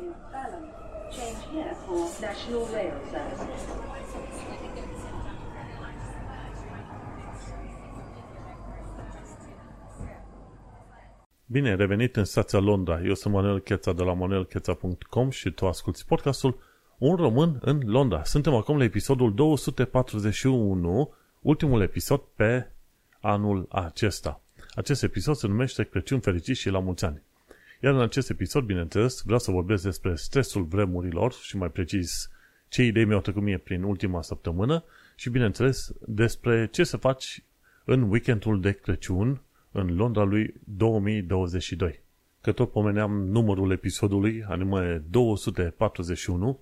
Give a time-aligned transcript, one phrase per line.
[0.00, 0.64] is Balham.
[1.10, 3.62] Change here for National Rail Services.
[11.48, 13.00] Bine, revenit în stația Londra.
[13.02, 16.58] Eu sunt Manuel Cheța de la manuelcheța.com și tu asculti podcastul
[16.98, 18.24] Un român în Londra.
[18.24, 22.70] Suntem acum la episodul 241, ultimul episod pe
[23.20, 24.40] anul acesta.
[24.74, 27.25] Acest episod se numește Crăciun fericit și la mulți ani.
[27.82, 32.30] Iar în acest episod, bineînțeles, vreau să vorbesc despre stresul vremurilor și mai precis
[32.68, 37.44] ce idei mi-au trecut mie prin ultima săptămână și, bineînțeles, despre ce să faci
[37.84, 39.40] în weekendul de Crăciun
[39.72, 42.00] în Londra lui 2022.
[42.40, 46.60] Că tot pomeneam numărul episodului, anume 241,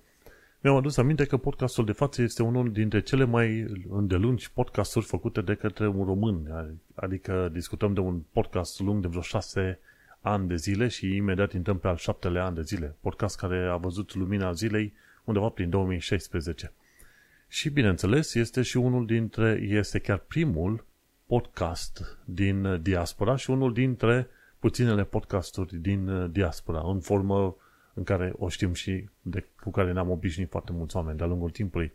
[0.61, 5.41] mi-am adus aminte că podcastul de față este unul dintre cele mai îndelungi podcasturi făcute
[5.41, 6.47] de către un român.
[6.95, 9.79] Adică discutăm de un podcast lung de vreo șase
[10.25, 12.95] ani de zile și imediat intrăm pe al șaptele an de zile.
[12.99, 14.93] Podcast care a văzut lumina zilei
[15.23, 16.71] undeva prin 2016.
[17.47, 20.85] Și bineînțeles este și unul dintre, este chiar primul
[21.25, 24.27] podcast din diaspora și unul dintre
[24.59, 27.55] puținele podcasturi din diaspora, în formă
[27.93, 31.49] în care o știm și de, cu care ne-am obișnuit foarte mulți oameni de-a lungul
[31.49, 31.93] timpului.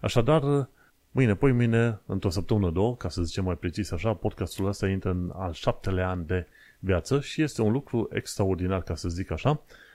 [0.00, 0.68] Așadar,
[1.10, 5.10] mâine, poi mine, într-o săptămână, două, ca să zicem mai precis așa, podcastul ăsta intră
[5.10, 6.46] în al șaptele an de
[6.78, 9.48] viață și este un lucru extraordinar, ca să zic așa.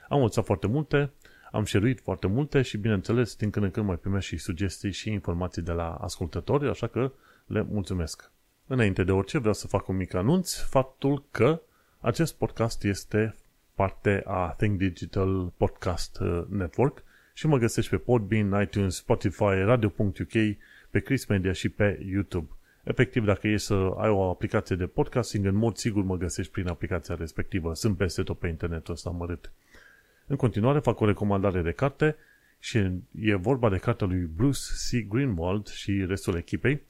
[0.08, 1.10] Am învățat foarte multe,
[1.52, 5.10] am șeruit foarte multe și, bineînțeles, din când în când mai primesc și sugestii și
[5.10, 7.12] informații de la ascultători, așa că
[7.46, 8.30] le mulțumesc.
[8.66, 11.60] Înainte de orice, vreau să fac un mic anunț, faptul că
[12.00, 13.34] acest podcast este
[13.74, 17.02] parte a Think Digital Podcast uh, Network
[17.32, 20.32] și mă găsești pe Podbean, iTunes, Spotify, Radio.uk,
[20.90, 22.48] pe Chris Media și pe YouTube.
[22.84, 26.68] Efectiv, dacă e să ai o aplicație de podcasting, în mod sigur mă găsești prin
[26.68, 27.74] aplicația respectivă.
[27.74, 29.52] Sunt peste tot pe internetul ăsta mărât.
[30.26, 32.16] În continuare fac o recomandare de carte
[32.58, 32.78] și
[33.14, 34.58] e vorba de cartea lui Bruce
[34.90, 35.08] C.
[35.08, 36.82] Greenwald și restul echipei,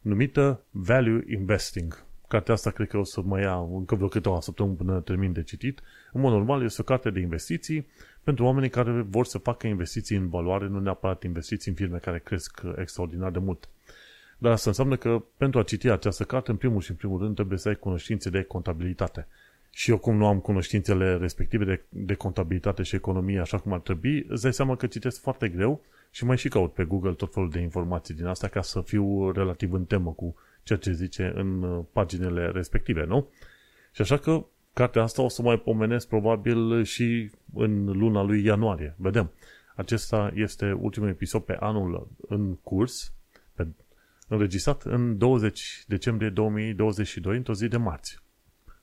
[0.00, 2.04] numită Value Investing.
[2.28, 5.42] Cartea asta cred că o să mai ia încă vreo câteva săptămâni până termin de
[5.42, 5.80] citit.
[6.12, 7.86] În mod normal este o carte de investiții
[8.22, 12.18] pentru oamenii care vor să facă investiții în valoare, nu neapărat investiții în firme care
[12.18, 13.68] cresc extraordinar de mult.
[14.38, 17.34] Dar asta înseamnă că pentru a citi această carte, în primul și în primul rând,
[17.34, 19.26] trebuie să ai cunoștințe de contabilitate.
[19.70, 23.80] Și eu cum nu am cunoștințele respective de, de contabilitate și economie așa cum ar
[23.80, 27.32] trebui, îți dai seama că citesc foarte greu și mai și caut pe Google tot
[27.32, 31.32] felul de informații din asta ca să fiu relativ în temă cu ceea ce zice
[31.34, 33.28] în uh, paginile respective, nu?
[33.92, 38.94] Și așa că cartea asta o să mai pomenesc probabil și în luna lui ianuarie.
[38.96, 39.30] Vedem.
[39.74, 43.17] Acesta este ultimul episod pe anul în curs, pe,
[44.28, 48.18] înregistrat în 20 decembrie 2022, într-o zi de marți.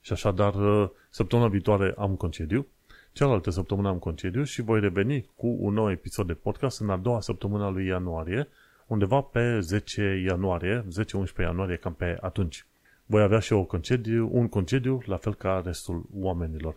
[0.01, 2.67] Și așadar, uh, săptămâna viitoare am concediu,
[3.11, 6.97] cealaltă săptămână am concediu și voi reveni cu un nou episod de podcast în a
[6.97, 8.47] doua săptămână a lui ianuarie,
[8.87, 12.65] undeva pe 10 ianuarie, 10-11 ianuarie, cam pe atunci.
[13.05, 16.75] Voi avea și eu concediu, un concediu, la fel ca restul oamenilor.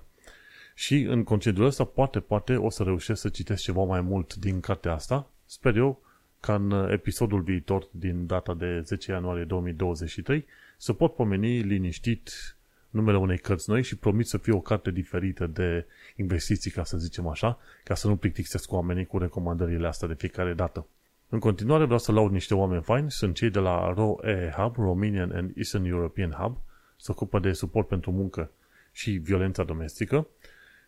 [0.75, 4.61] Și în concediul ăsta, poate, poate o să reușesc să citesc ceva mai mult din
[4.61, 5.31] cartea asta.
[5.45, 6.01] Sper eu
[6.41, 12.57] ca în episodul viitor, din data de 10 ianuarie 2023, să pot pomeni liniștit
[12.91, 16.97] numele unei cărți noi și promit să fie o carte diferită de investiții, ca să
[16.97, 20.87] zicem așa, ca să nu plictisesc oamenii cu recomandările astea de fiecare dată.
[21.29, 25.33] În continuare vreau să laud niște oameni faini, sunt cei de la ROE Hub, Romanian
[25.33, 26.57] and Eastern European Hub,
[26.97, 28.51] se ocupă de suport pentru muncă
[28.93, 30.27] și violența domestică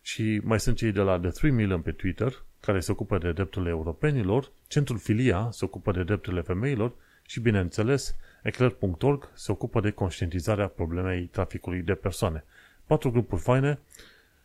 [0.01, 3.31] și mai sunt cei de la The 3 Million pe Twitter, care se ocupă de
[3.31, 6.93] drepturile europenilor, Centrul Filia se ocupă de drepturile femeilor
[7.25, 12.43] și, bineînțeles, Eclair.org se ocupă de conștientizarea problemei traficului de persoane.
[12.85, 13.79] Patru grupuri faine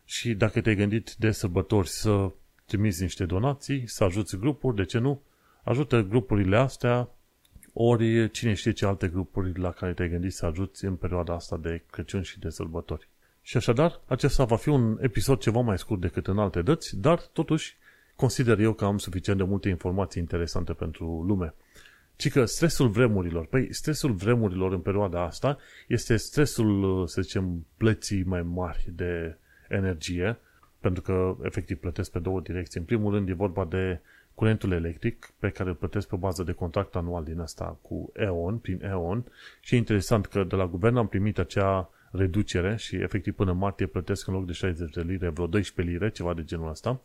[0.05, 2.31] și dacă te-ai gândit de sărbători să
[2.67, 5.23] trimiți niște donații, să ajuți grupuri, de ce nu?
[5.63, 7.09] Ajută grupurile astea,
[7.73, 11.57] ori cine știe ce alte grupuri la care te-ai gândit să ajuți în perioada asta
[11.57, 13.09] de Crăciun și de sărbători.
[13.43, 17.21] Și așadar, acesta va fi un episod ceva mai scurt decât în alte dăți, dar
[17.33, 17.77] totuși
[18.17, 21.55] consider eu că am suficient de multe informații interesante pentru lume.
[22.17, 28.25] Ci că stresul vremurilor, păi stresul vremurilor în perioada asta este stresul, să zicem, plății
[28.25, 29.37] mai mari de
[29.69, 30.39] energie,
[30.81, 32.81] pentru că efectiv plătesc pe două direcții.
[32.81, 34.01] În primul rând e vorba de
[34.35, 38.59] curentul electric pe care îl plătesc pe bază de contract anual din asta cu EON,
[38.59, 39.25] prin EON
[39.61, 43.87] și e interesant că de la guvern am primit acea reducere și efectiv până martie
[43.87, 47.01] plătesc în loc de 60 de lire vreo 12 lire, ceva de genul ăsta.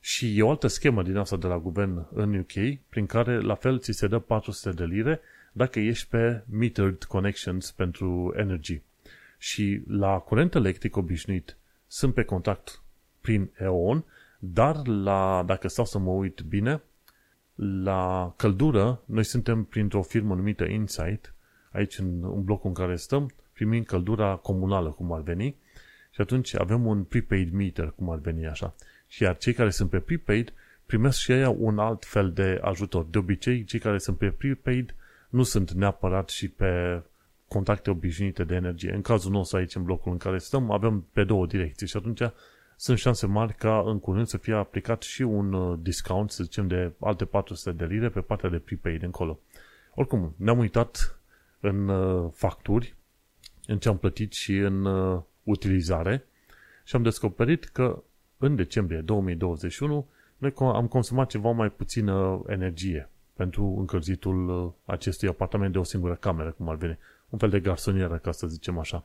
[0.00, 3.54] Și e o altă schemă din asta de la guvern în UK, prin care la
[3.54, 5.20] fel ți se dă 400 de lire
[5.52, 8.82] dacă ești pe metered connections pentru energy.
[9.38, 11.56] Și la curent electric obișnuit
[11.86, 12.82] sunt pe contact
[13.20, 14.04] prin EON,
[14.38, 16.82] Dar la, dacă stau să mă uit bine,
[17.82, 21.34] la căldură, noi suntem printr-o firmă numită Insight,
[21.72, 25.56] aici în, în blocul în care stăm, primim căldura comunală, cum ar veni,
[26.10, 28.74] și atunci avem un prepaid meter, cum ar veni așa.
[29.08, 30.52] Și iar cei care sunt pe prepaid
[30.86, 33.04] primesc și ei un alt fel de ajutor.
[33.04, 34.94] De obicei, cei care sunt pe prepaid
[35.28, 37.02] nu sunt neapărat și pe
[37.48, 38.92] contacte obișnuite de energie.
[38.92, 42.22] În cazul nostru aici, în blocul în care stăm, avem pe două direcții și atunci
[42.76, 46.66] sunt șanse mari ca în curând să fie aplicat și un uh, discount, să zicem,
[46.66, 49.38] de alte 400 de lire pe partea de prepaid încolo.
[49.94, 51.18] Oricum, ne-am uitat
[51.60, 52.94] în uh, facturi,
[53.66, 56.26] în ce am plătit și în uh, utilizare
[56.84, 58.02] și am descoperit că
[58.38, 60.06] în decembrie 2021
[60.38, 66.50] noi am consumat ceva mai puțină energie pentru încălzitul acestui apartament de o singură cameră,
[66.50, 66.98] cum ar veni.
[67.28, 69.04] Un fel de garsonieră, ca să zicem așa.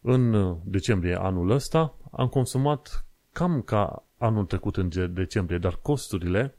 [0.00, 6.54] În decembrie anul ăsta am consumat cam ca anul trecut în decembrie, dar costurile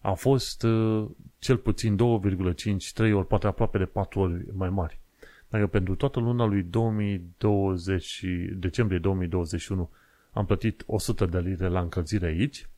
[0.00, 1.06] au fost uh,
[1.38, 4.98] cel puțin 2,5, 3 ori, poate aproape de 4 ori mai mari.
[5.48, 9.90] Dacă pentru toată luna lui 2020, decembrie 2021
[10.36, 12.68] am plătit 100 de lire la încălzire aici,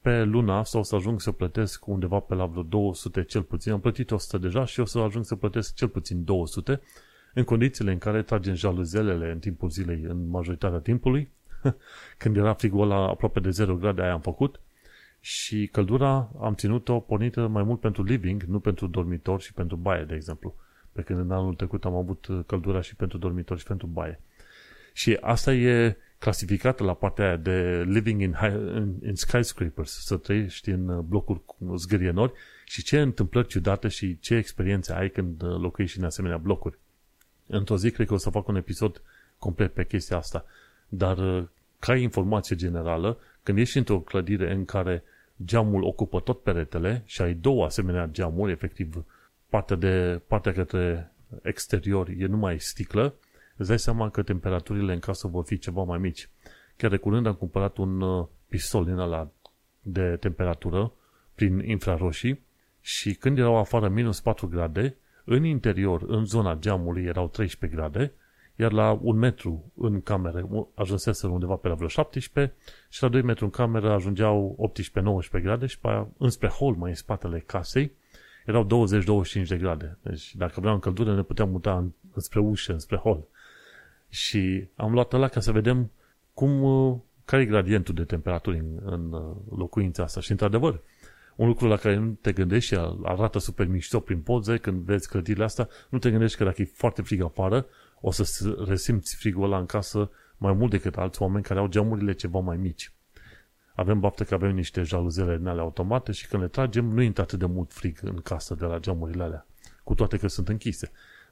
[0.00, 3.72] pe luna asta o să ajung să plătesc undeva pe la vreo 200 cel puțin.
[3.72, 6.80] Am plătit 100 deja și o să ajung să plătesc cel puțin 200
[7.34, 11.30] în condițiile în care tragem jaluzelele în timpul zilei, în majoritatea timpului,
[12.18, 14.60] când era frigul ăla aproape de 0 grade, aia am făcut,
[15.20, 20.04] și căldura am ținut-o pornită mai mult pentru living, nu pentru dormitor și pentru baie,
[20.04, 20.54] de exemplu.
[20.92, 24.20] Pe când în anul trecut am avut căldura și pentru dormitor și pentru baie.
[24.92, 30.16] Și asta e clasificată la partea aia de living in, high, in, in skyscrapers, să
[30.16, 32.14] trăiești în blocuri cu zgârie
[32.64, 36.78] și ce întâmplări ciudate și ce experiențe ai când locuiești în asemenea blocuri.
[37.46, 39.02] Într-o zi cred că o să fac un episod
[39.38, 40.44] complet pe chestia asta.
[40.88, 41.44] Dar uh,
[41.78, 45.02] ca informație generală, când ești într-o clădire în care
[45.44, 49.04] geamul ocupă tot peretele și ai două asemenea geamuri, efectiv
[49.48, 51.12] partea, de, partea către
[51.42, 53.14] exterior e numai sticlă,
[53.58, 56.28] îți dai seama că temperaturile în casă vor fi ceva mai mici.
[56.76, 59.30] Chiar de curând am cumpărat un uh, pistol din ăla
[59.80, 60.92] de temperatură
[61.34, 62.46] prin infraroșii
[62.80, 68.12] și când erau afară minus 4 grade, în interior, în zona geamului, erau 13 grade,
[68.56, 72.54] iar la un metru în cameră ajunsese undeva pe la vreo 17
[72.88, 74.70] și la 2 metri în cameră ajungeau
[75.38, 77.92] 18-19 grade și pe aia, înspre hol, mai în spatele casei,
[78.46, 78.66] erau
[79.44, 79.98] 20-25 de grade.
[80.02, 83.26] Deci dacă vreau încăldură ne puteam muta înspre ușă, înspre hol.
[84.08, 85.90] Și am luat ăla ca să vedem
[86.34, 90.20] cum, uh, care e gradientul de temperaturi în, în uh, locuința asta.
[90.20, 90.80] Și într-adevăr,
[91.36, 95.08] un lucru la care nu te gândești și arată super mișto prin poze când vezi
[95.08, 97.66] clădirile astea, nu te gândești că dacă e foarte frig afară,
[98.00, 102.12] o să resimți frigul ăla în casă mai mult decât alți oameni care au geamurile
[102.12, 102.92] ceva mai mici.
[103.74, 107.22] Avem baftă că avem niște jaluzele în alea automate și când le tragem nu intră
[107.22, 109.46] atât de mult frig în casă de la geamurile alea,
[109.84, 110.90] cu toate că sunt închise.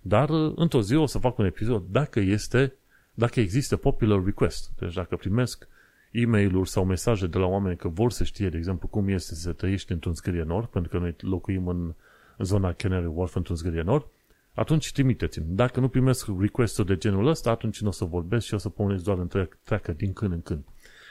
[0.08, 2.74] Dar într-o zi o să fac un episod dacă este,
[3.14, 4.70] dacă există popular request.
[4.78, 5.68] Deci dacă primesc
[6.10, 9.34] e mail sau mesaje de la oameni că vor să știe, de exemplu, cum este
[9.34, 11.94] să trăiești într-un scrie nord, pentru că noi locuim în
[12.38, 14.06] zona Canary Wharf într-un scrie nord,
[14.54, 15.46] atunci trimiteți-mi.
[15.48, 18.68] Dacă nu primesc request de genul ăsta, atunci nu o să vorbesc și o să
[18.68, 20.64] puneți doar între treacă din când în când.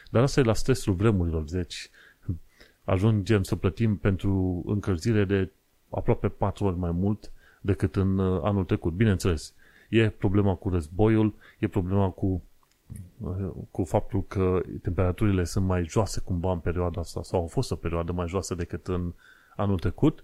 [0.09, 1.89] Dar asta e la stresul vremurilor, deci
[2.83, 5.51] ajungem să plătim pentru încălzire de
[5.89, 7.31] aproape 4 ori mai mult
[7.65, 8.93] decât în uh, anul trecut.
[8.93, 9.53] Bineînțeles,
[9.89, 12.43] e problema cu războiul, e problema cu
[13.71, 17.75] cu faptul că temperaturile sunt mai joase cumva în perioada asta sau au fost o
[17.75, 19.13] perioadă mai joasă decât în
[19.55, 20.23] anul trecut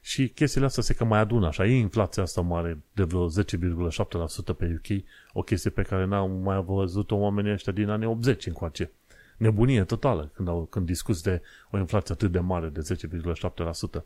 [0.00, 1.66] și chestiile astea se că mai adună așa.
[1.66, 3.32] E inflația asta mare de vreo 10,7%
[4.56, 8.90] pe UK, o chestie pe care n-am mai văzut-o oamenii ăștia din anii 80 încoace.
[9.36, 12.96] Nebunie totală când, au, când discuți de o inflație atât de mare de
[14.00, 14.02] 10,7%.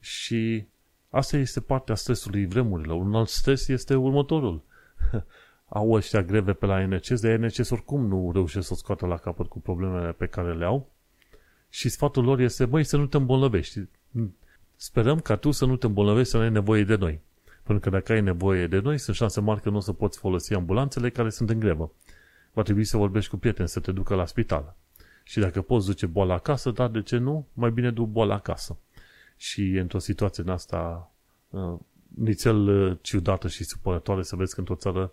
[0.00, 0.66] Și
[1.12, 3.00] asta este partea stresului vremurilor.
[3.00, 4.62] Un alt stres este următorul.
[5.68, 9.16] au ăștia greve pe la NCS, de NCS oricum nu reușesc să o scoată la
[9.16, 10.90] capăt cu problemele pe care le au.
[11.68, 13.80] Și sfatul lor este, băi, să nu te îmbolnăvești.
[14.76, 17.20] Sperăm ca tu să nu te îmbolnăvești, să nu ai nevoie de noi.
[17.62, 20.18] Pentru că dacă ai nevoie de noi, sunt șanse mari că nu o să poți
[20.18, 21.92] folosi ambulanțele care sunt în grevă.
[22.52, 24.76] Va trebui să vorbești cu prieteni să te ducă la spital.
[25.24, 27.46] Și dacă poți duce boala acasă, dar de ce nu?
[27.52, 28.78] Mai bine du boala acasă.
[29.36, 31.12] Și într-o situație în asta
[31.50, 31.78] uh,
[32.14, 35.12] nițel uh, ciudată și supărătoare să vezi că într-o țară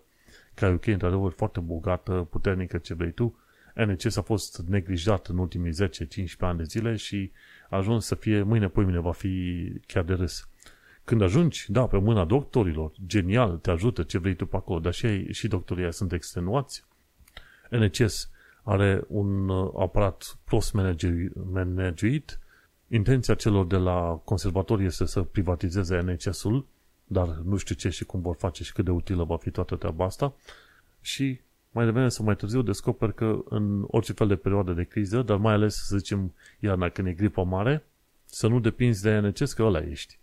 [0.54, 3.38] ca UK, într-adevăr, foarte bogată, puternică, ce vrei tu,
[3.74, 7.30] NCS a fost neglijat în ultimii 10-15 ani de zile și
[7.68, 10.48] a ajuns să fie, mâine, poimine, va fi chiar de râs.
[11.04, 14.92] Când ajungi, da, pe mâna doctorilor, genial, te ajută ce vrei tu pe acolo, dar
[14.92, 16.84] și, și doctorii sunt extenuați.
[17.70, 18.30] NCS
[18.62, 22.38] are un uh, aparat prost managuit.
[22.92, 26.66] Intenția celor de la conservatori este să privatizeze NHS-ul,
[27.04, 29.76] dar nu știu ce și cum vor face și cât de utilă va fi toată
[29.76, 30.34] treaba asta.
[31.00, 35.22] Și mai devreme sau mai târziu descoper că în orice fel de perioadă de criză,
[35.22, 37.84] dar mai ales, să zicem, iarna când e gripă mare,
[38.24, 40.18] să nu depinzi de NHS, că ăla ești.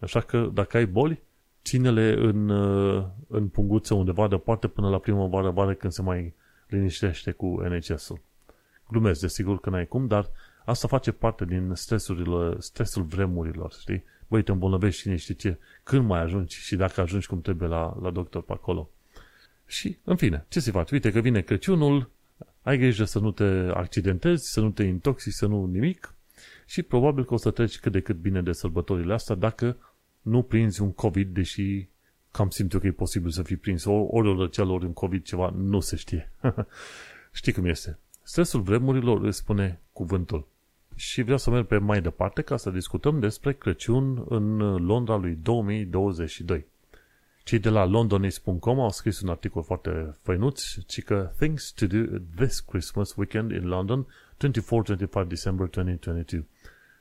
[0.00, 1.22] Așa că dacă ai boli,
[1.64, 6.34] ține-le în, uh, în punguță undeva deoparte până la primăvară, vară când se mai
[6.68, 8.20] liniștește cu NHS-ul.
[8.88, 10.30] Glumesc, desigur că n-ai cum, dar
[10.66, 14.04] asta face parte din stresurile, stresul vremurilor, știi?
[14.28, 17.96] Băi, te îmbolnăvești și știi ce, când mai ajungi și dacă ajungi cum trebuie la,
[18.02, 18.90] la doctor pe acolo.
[19.66, 20.90] Și, în fine, ce să faci?
[20.90, 22.10] Uite că vine Crăciunul,
[22.62, 23.44] ai grijă să nu te
[23.74, 26.14] accidentezi, să nu te intoxici, să nu nimic
[26.66, 29.76] și probabil că o să treci cât de cât bine de sărbătorile astea dacă
[30.20, 31.88] nu prinzi un COVID, deși
[32.30, 33.84] cam simt eu că e posibil să fii prins.
[33.84, 36.32] Ori o răceală, ori un COVID ceva, nu se știe.
[37.32, 37.98] Știi cum este.
[38.22, 40.48] Stresul vremurilor îți spune cuvântul.
[40.96, 45.38] Și vreau să merg pe mai departe ca să discutăm despre Crăciun în Londra lui
[45.42, 46.66] 2022.
[47.44, 52.18] Cei de la londonist.com au scris un articol foarte făinuț, ci că Things to do
[52.36, 54.06] this Christmas weekend in London, 24-25
[55.26, 56.46] December 2022.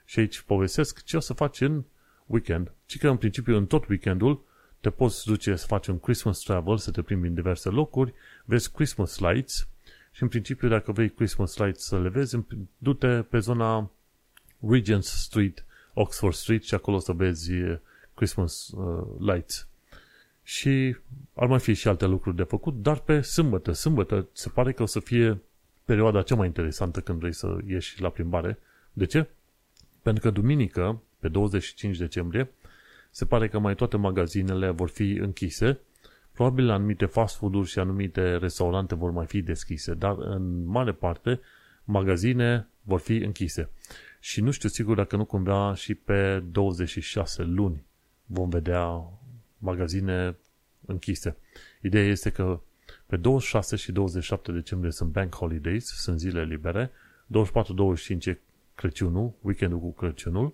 [0.05, 1.83] Și aici povestesc ce o să faci în
[2.25, 4.43] weekend, ci că în principiu în tot weekendul
[4.79, 8.13] te poți duce să faci un Christmas travel, să te plimbi în diverse locuri,
[8.45, 9.67] vezi Christmas lights
[10.15, 12.37] și în principiu dacă vrei Christmas lights să le vezi,
[12.77, 13.91] du-te pe zona
[14.69, 17.77] Regent Street, Oxford Street și acolo să vezi uh,
[18.13, 19.67] Christmas uh, lights.
[20.43, 20.95] Și
[21.33, 24.83] ar mai fi și alte lucruri de făcut, dar pe sâmbătă, sâmbătă se pare că
[24.83, 25.41] o să fie
[25.85, 28.59] perioada cea mai interesantă când vrei să ieși la plimbare.
[28.93, 29.29] De ce?
[30.01, 32.51] Pentru că duminică, pe 25 decembrie,
[33.09, 35.79] se pare că mai toate magazinele vor fi închise.
[36.35, 41.39] Probabil anumite fast food-uri și anumite restaurante vor mai fi deschise, dar în mare parte
[41.83, 43.69] magazine vor fi închise.
[44.19, 47.83] Și nu știu sigur dacă nu cumva și pe 26 luni
[48.25, 49.03] vom vedea
[49.57, 50.37] magazine
[50.85, 51.37] închise.
[51.81, 52.59] Ideea este că
[53.05, 58.39] pe 26 și 27 decembrie sunt bank holidays, sunt zile libere, 24-25 e
[58.75, 60.53] Crăciunul, weekendul cu Crăciunul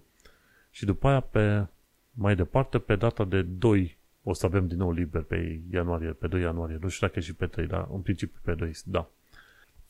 [0.71, 1.67] și după aia pe
[2.11, 6.27] mai departe, pe data de 2 o să avem din nou liber pe ianuarie, pe
[6.27, 9.09] 2 ianuarie, nu știu dacă și pe 3, dar în principiu pe 2, da.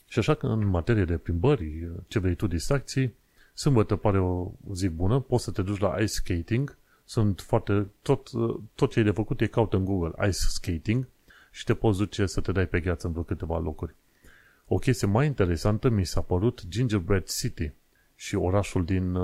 [0.07, 3.15] Și așa că în materie de plimbări, ce vrei tu, distracții,
[3.53, 8.29] sâmbătă pare o zi bună, poți să te duci la ice skating, sunt foarte, tot,
[8.75, 11.07] tot ce e de făcut e caut în Google ice skating
[11.51, 13.95] și te poți duce să te dai pe gheață în vreo câteva locuri.
[14.67, 17.71] O chestie mai interesantă mi s-a părut Gingerbread City
[18.15, 19.17] și orașul din,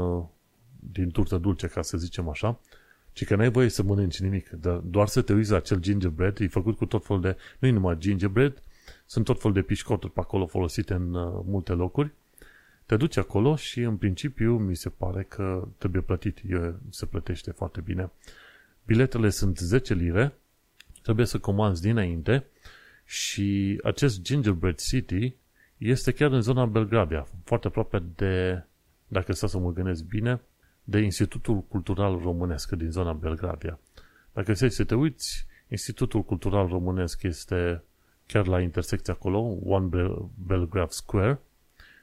[0.79, 2.59] din turtă dulce, ca să zicem așa,
[3.17, 6.39] ci că n-ai voie să mănânci nimic, dar doar să te uiți la acel gingerbread,
[6.39, 8.63] e făcut cu tot felul de, nu numai gingerbread,
[9.05, 12.12] sunt tot felul de pișcoturi pe acolo folosite în uh, multe locuri.
[12.86, 17.51] Te duci acolo și în principiu mi se pare că trebuie plătit, e, se plătește
[17.51, 18.12] foarte bine.
[18.86, 20.33] Biletele sunt 10 lire,
[21.01, 22.45] trebuie să comanzi dinainte
[23.05, 25.36] și acest Gingerbread City
[25.77, 28.63] este chiar în zona Belgravia, foarte aproape de,
[29.07, 30.41] dacă stau să mă gândesc bine,
[30.89, 33.79] de Institutul Cultural Românesc din zona Belgravia.
[34.34, 37.84] Dacă să să te uiți, Institutul Cultural Românesc este
[38.25, 41.39] chiar la intersecția acolo, One Bel- Belgrav Square,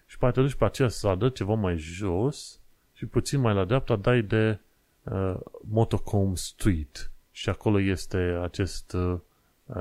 [0.07, 2.61] și poate te duci pe aceea stradă, ceva mai jos,
[2.93, 4.59] și puțin mai la dreapta dai de
[5.03, 5.37] uh,
[5.69, 7.11] Motocombe Street.
[7.31, 9.19] Și acolo este acest uh,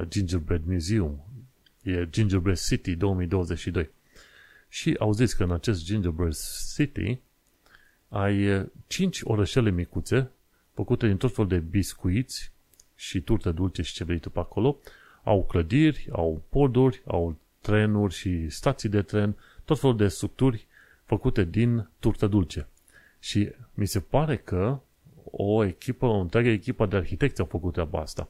[0.08, 1.24] Gingerbread Museum.
[1.82, 3.90] E Gingerbread City 2022.
[4.70, 6.36] Și au zis că în acest Gingerbread
[6.76, 7.20] City
[8.14, 10.32] ai cinci orășele micuțe,
[10.74, 12.52] făcute din tot fel de biscuiți
[12.96, 14.78] și turte dulce și ce vrei tu pe acolo.
[15.24, 20.68] Au clădiri, au poduri, au trenuri și stații de tren, tot felul de structuri
[21.06, 22.68] făcute din turtă dulce.
[23.20, 24.80] Și mi se pare că
[25.32, 28.30] o echipă, o întreagă echipă de arhitecți au făcut treaba asta.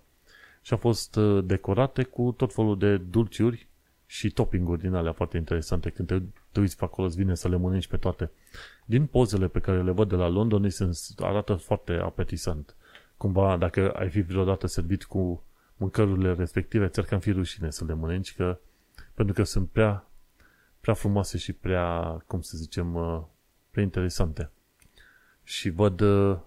[0.61, 3.67] Și au fost decorate cu tot felul de dulciuri
[4.13, 5.89] și topping-uri din alea foarte interesante.
[5.89, 8.31] Când te, te uiți pe acolo, îți vine să le mănânci pe toate.
[8.85, 10.85] Din pozele pe care le văd de la London, se
[11.17, 12.75] arată foarte apetisant.
[13.17, 15.43] Cumva, dacă ai fi vreodată servit cu
[15.75, 18.59] mâncărurile respective, ți-ar cam fi rușine să le mănânci, că,
[19.13, 20.07] pentru că sunt prea,
[20.79, 23.21] prea frumoase și prea, cum să zicem, uh,
[23.71, 24.51] prea interesante.
[25.43, 26.37] Și văd, uh,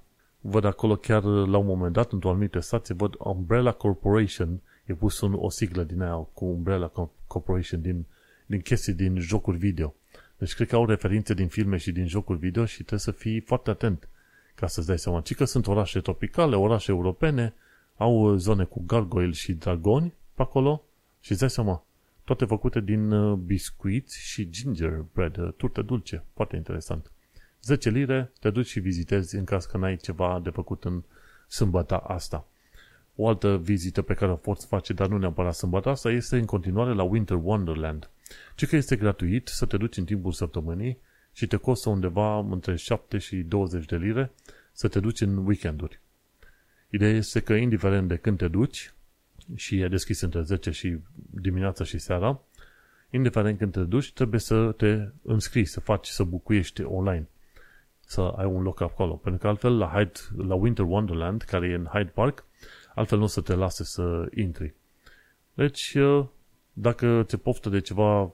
[0.40, 5.20] văd acolo chiar la un moment dat, într-o anumită stație, văd Umbrella Corporation, e pus
[5.20, 6.92] un, o siglă din aia cu Umbrella
[7.26, 8.04] Corporation din,
[8.46, 9.94] din chestii din jocuri video.
[10.38, 13.40] Deci cred că au referințe din filme și din jocuri video și trebuie să fii
[13.40, 14.08] foarte atent
[14.54, 15.20] ca să-ți dai seama.
[15.20, 17.54] Ci că sunt orașe tropicale, orașe europene,
[17.96, 20.82] au zone cu gargoyle și dragoni pe acolo
[21.20, 21.84] și îți dai seama.
[22.24, 26.24] toate făcute din uh, biscuiți și gingerbread, uh, turte dulce.
[26.34, 27.10] Foarte interesant.
[27.62, 31.02] 10 lire, te duci și vizitezi în caz că n-ai ceva de făcut în
[31.48, 32.46] sâmbăta asta.
[33.16, 36.44] O altă vizită pe care o poți face, dar nu neapărat sâmbătă asta, este în
[36.44, 38.11] continuare la Winter Wonderland.
[38.54, 40.99] Ce că este gratuit să te duci în timpul săptămânii
[41.32, 44.32] și te costă undeva între 7 și 20 de lire
[44.73, 46.00] să te duci în weekenduri.
[46.90, 48.94] Ideea este că indiferent de când te duci,
[49.54, 50.99] și e deschis între 10 și
[51.30, 52.40] dimineața și seara,
[53.11, 57.28] indiferent când te duci, trebuie să te înscrii, să faci, să bucuiești online,
[58.00, 59.14] să ai un loc acolo.
[59.14, 62.44] Pentru că altfel la, Hyde, la Winter Wonderland, care e în Hyde Park,
[62.96, 64.74] altfel nu o să te lase să intri.
[65.54, 66.26] Deci, uh,
[66.72, 68.32] dacă te poftă de ceva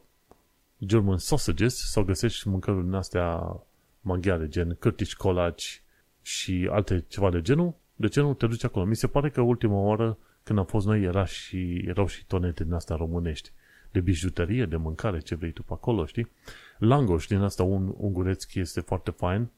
[0.85, 3.61] German sausages sau găsești mâncăruri din astea
[4.01, 5.83] maghiare, gen cârtici colaci
[6.23, 8.85] și alte ceva de genul, de ce nu te duci acolo?
[8.85, 12.65] Mi se pare că ultima oară când am fost noi era și, erau și tonete
[12.65, 13.53] din astea românești
[13.91, 16.31] de bijuterie, de mâncare, ce vrei tu pe acolo, știi?
[16.79, 19.51] Langoș din asta un ungurețchi este foarte fain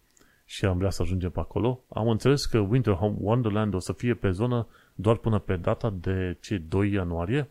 [0.44, 1.84] și am vrea să ajungem pe acolo.
[1.88, 5.90] Am înțeles că Winter Home Wonderland o să fie pe zonă doar până pe data
[5.90, 7.48] de ce 2 ianuarie.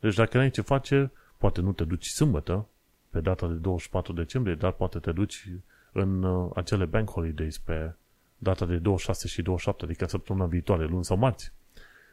[0.00, 2.66] Deci dacă n-ai ce face, poate nu te duci sâmbătă,
[3.10, 5.48] pe data de 24 decembrie, dar poate te duci
[5.92, 7.94] în uh, acele bank holidays pe
[8.38, 11.52] data de 26 și 27, adică săptămâna viitoare, luni sau marți.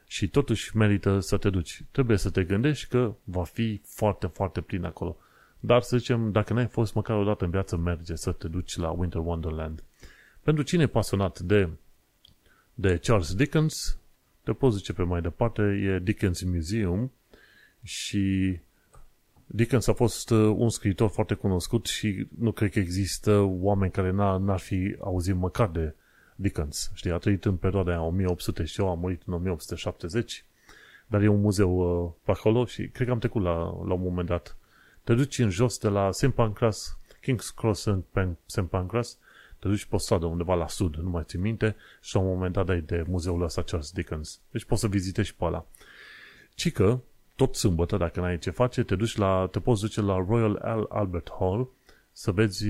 [0.08, 1.84] Și totuși merită să te duci.
[1.92, 5.18] Trebuie să te gândești că va fi foarte, foarte plin acolo.
[5.60, 8.78] Dar să zicem, dacă n-ai fost măcar o dată în viață, merge să te duci
[8.78, 9.84] la Winter Wonderland.
[10.42, 11.70] Pentru cine e pasionat de,
[12.74, 14.00] de Charles Dickens,
[14.50, 17.12] te poți zice pe mai departe, e Dickens Museum
[17.84, 18.58] și
[19.46, 24.12] Dickens a fost uh, un scriitor foarte cunoscut și nu cred că există oameni care
[24.12, 25.96] n-ar fi auzit măcar de
[26.36, 26.92] Dickens.
[26.94, 30.46] Știi, a trăit în perioada aia 1800 și eu, a murit în 1870,
[31.08, 34.02] dar e un muzeu uh, pe acolo și cred că am trecut la, la un
[34.02, 34.58] moment dat.
[35.04, 36.30] Te duci în jos de la St.
[36.30, 38.04] Pancras, King's Cross în
[38.46, 38.62] St.
[38.62, 39.18] Pancras,
[39.60, 42.54] te duci pe stradă undeva la sud, nu mai țin minte, și la un moment
[42.54, 44.40] dat dai de muzeul ăsta Charles Dickens.
[44.52, 45.66] Deci poți să vizitezi și pe ăla.
[46.54, 47.02] Cică,
[47.36, 51.30] tot sâmbătă, dacă n-ai ce face, te duci la, te poți duce la Royal Albert
[51.40, 51.70] Hall
[52.12, 52.66] să vezi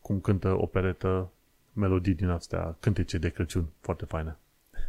[0.00, 1.30] cum cântă operetă
[1.72, 4.36] melodii din astea, cântece de Crăciun, foarte faine.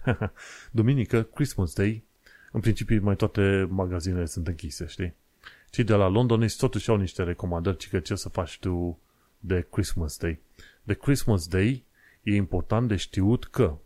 [0.71, 2.03] Duminică, Christmas Day,
[2.51, 5.13] în principiu mai toate magazinele sunt închise, știi?
[5.69, 8.99] Cei de la London totuși au niște recomandări, ci că ce să faci tu
[9.39, 10.39] de Christmas Day.
[10.89, 11.86] De Christmas Day
[12.23, 13.78] e important de știut că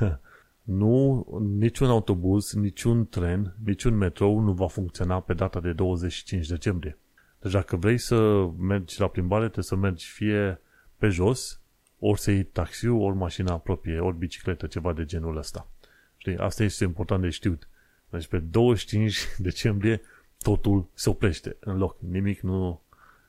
[0.62, 1.26] nu,
[1.58, 6.98] niciun autobuz, niciun tren, niciun metrou nu va funcționa pe data de 25 decembrie.
[7.40, 10.60] Deci dacă vrei să mergi la plimbare, trebuie să mergi fie
[10.96, 11.60] pe jos,
[11.98, 15.68] ori să iei taxiul, ori mașina proprie, ori bicicletă, ceva de genul ăsta.
[16.16, 16.36] Știi?
[16.36, 17.68] Asta este important de știut.
[18.10, 20.00] Deci pe 25 decembrie
[20.38, 21.96] totul se oprește în loc.
[22.00, 22.80] Nimic nu,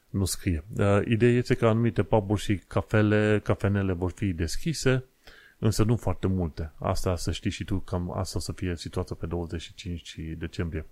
[0.09, 0.63] nu scrie.
[0.77, 5.03] Uh, ideea este că anumite puburi și cafele, cafenele vor fi deschise,
[5.57, 6.71] însă nu foarte multe.
[6.79, 10.85] Asta să știi și tu, cam asta o să fie situația pe 25 decembrie.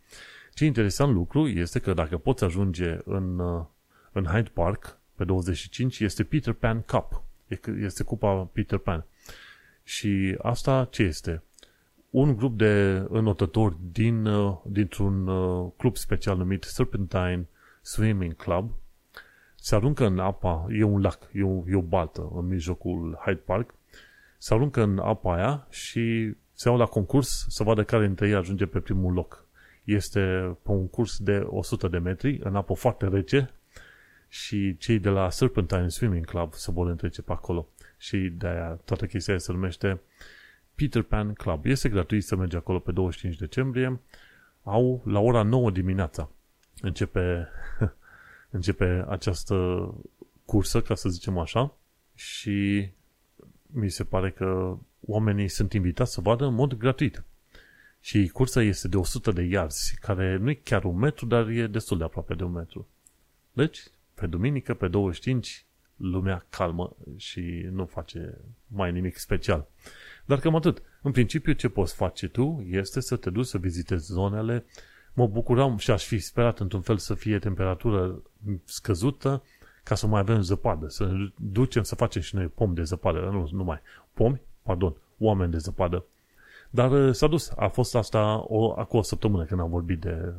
[0.53, 3.65] Ce interesant lucru este că dacă poți ajunge în, uh,
[4.11, 7.23] în Hyde Park pe 25, este Peter Pan Cup.
[7.79, 9.05] Este cupa Peter Pan.
[9.83, 11.43] Și asta ce este?
[12.09, 17.47] Un grup de înotători din, uh, dintr-un uh, club special numit Serpentine
[17.81, 18.71] Swimming Club
[19.65, 23.41] se aruncă în apa, e un lac, e o, e o baltă în mijlocul Hyde
[23.45, 23.73] Park,
[24.37, 28.33] se aruncă în apa aia și se iau la concurs să vadă care dintre ei
[28.33, 29.47] ajunge pe primul loc.
[29.83, 30.19] Este
[30.63, 33.49] pe un curs de 100 de metri, în apă foarte rece,
[34.27, 37.67] și cei de la Serpentine Swimming Club se vor întrece pe acolo.
[37.97, 40.01] Și de-aia toată chestia se numește
[40.75, 41.65] Peter Pan Club.
[41.65, 43.99] Este gratuit să mergi acolo pe 25 decembrie.
[44.63, 46.29] Au la ora 9 dimineața.
[46.81, 47.47] Începe,
[48.55, 49.55] începe această
[50.45, 51.77] cursă, ca să zicem așa,
[52.13, 52.89] și
[53.65, 57.23] mi se pare că oamenii sunt invitați să vadă în mod gratuit.
[57.99, 61.67] Și cursa este de 100 de yards, care nu e chiar un metru, dar e
[61.67, 62.87] destul de aproape de un metru.
[63.51, 65.65] Deci, pe duminică, pe 25,
[65.95, 68.37] lumea calmă și nu face
[68.67, 69.67] mai nimic special.
[70.25, 70.81] Dar cam atât.
[71.01, 74.65] În principiu, ce poți face tu este să te duci să vizitezi zonele.
[75.15, 78.21] Mă bucuram și aș fi sperat într-un fel să fie temperatură
[78.63, 79.43] scăzută
[79.83, 83.47] ca să mai avem zăpadă, să ducem să facem și noi pom de zăpadă, nu
[83.51, 83.81] numai
[84.13, 86.05] pomi, pardon, oameni de zăpadă.
[86.69, 90.33] Dar uh, s-a dus, a fost asta o, acum o săptămână când am vorbit de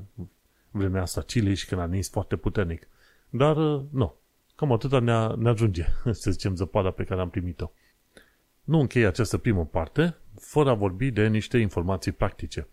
[0.70, 2.88] vremea asta Chile și când a nins foarte puternic.
[3.30, 4.14] Dar, uh, nu,
[4.56, 5.86] cam atâta ne, ne ajunge,
[6.20, 7.70] să zicem, zăpada pe care am primit-o.
[8.64, 12.68] Nu închei această primă parte fără a vorbi de niște informații practice.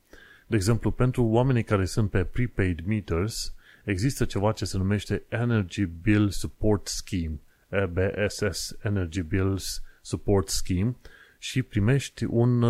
[0.48, 3.54] De exemplu, pentru oamenii care sunt pe prepaid meters,
[3.84, 10.96] există ceva ce se numește Energy Bill Support Scheme, EBSS, Energy Bills Support Scheme,
[11.38, 12.64] și primești un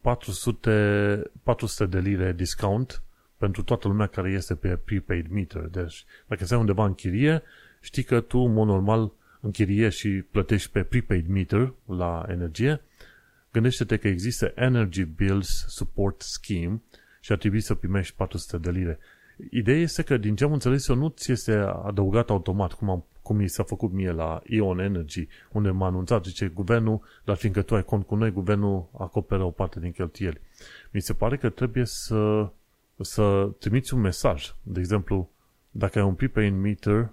[0.00, 3.02] 400, 400 de lire discount
[3.36, 5.62] pentru toată lumea care este pe prepaid meter.
[5.62, 7.42] Deci, dacă stai undeva în chirie,
[7.80, 12.80] știi că tu, în mod normal, închiriești și plătești pe prepaid meter la energie,
[13.56, 16.82] gândește-te că există Energy Bills Support Scheme
[17.20, 18.98] și ar trebui să primești 400 de lire.
[19.50, 21.52] Ideea este că, din ce am înțeles eu, nu ți este
[21.84, 26.24] adăugat automat, cum, am, cum mi s-a făcut mie la Ion Energy, unde m-a anunțat,
[26.24, 30.40] zice, guvernul, dar fiindcă tu ai cont cu noi, guvernul acoperă o parte din cheltuieli.
[30.90, 32.50] Mi se pare că trebuie să,
[33.00, 34.54] să trimiți un mesaj.
[34.62, 35.30] De exemplu,
[35.70, 37.12] dacă ai un prepaid meter,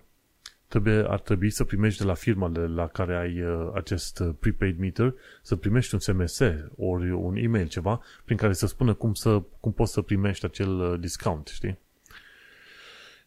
[0.74, 4.30] trebuie, ar trebui să primești de la firma de la care ai uh, acest uh,
[4.40, 6.40] prepaid meter, să primești un SMS
[6.76, 10.80] ori un e-mail, ceva, prin care să spună cum, să, cum poți să primești acel
[10.80, 11.78] uh, discount, știi?